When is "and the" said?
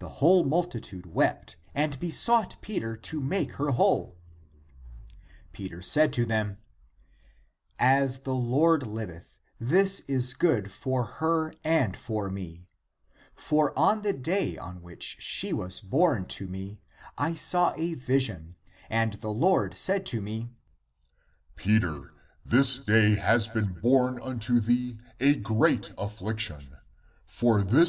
18.90-19.32